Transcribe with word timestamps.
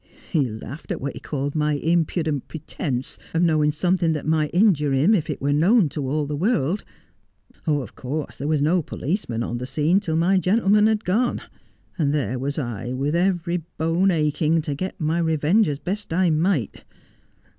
He 0.31 0.49
laughed 0.49 0.91
at 0.91 0.99
what 0.99 1.13
he 1.13 1.19
called 1.19 1.53
my 1.53 1.73
impudent 1.75 2.47
pretence 2.47 3.19
of 3.35 3.43
knowing 3.43 3.71
something 3.71 4.13
that 4.13 4.25
might 4.25 4.49
injure 4.51 4.93
him 4.93 5.13
if 5.13 5.29
it 5.29 5.39
were 5.39 5.53
known 5.53 5.89
to 5.89 6.09
all 6.09 6.25
the 6.25 6.35
world. 6.35 6.83
Of 7.67 7.93
course 7.93 8.39
there 8.39 8.47
was 8.47 8.63
no 8.63 8.81
policeman 8.81 9.43
on 9.43 9.59
the 9.59 9.67
scene 9.67 9.99
till 9.99 10.15
my 10.15 10.39
gentleman 10.39 10.87
had 10.87 11.05
gone, 11.05 11.41
and 11.99 12.15
there 12.15 12.39
was 12.39 12.57
I, 12.57 12.93
with 12.93 13.15
every 13.15 13.57
bone 13.77 14.09
aching, 14.09 14.63
to 14.63 14.73
get 14.73 14.99
my 14.99 15.19
revenge 15.19 15.69
as 15.69 15.77
best 15.77 16.11
I 16.11 16.31
might. 16.31 16.83